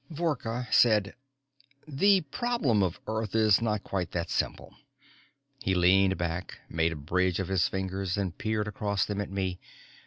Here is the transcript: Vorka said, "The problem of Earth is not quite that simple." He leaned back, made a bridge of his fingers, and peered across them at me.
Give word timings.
Vorka 0.09 0.67
said, 0.71 1.13
"The 1.87 2.21
problem 2.21 2.81
of 2.81 2.99
Earth 3.05 3.35
is 3.35 3.61
not 3.61 3.83
quite 3.83 4.09
that 4.13 4.31
simple." 4.31 4.73
He 5.61 5.75
leaned 5.75 6.17
back, 6.17 6.57
made 6.69 6.91
a 6.91 6.95
bridge 6.95 7.39
of 7.39 7.49
his 7.49 7.67
fingers, 7.67 8.17
and 8.17 8.35
peered 8.35 8.67
across 8.67 9.05
them 9.05 9.21
at 9.21 9.29
me. 9.29 9.59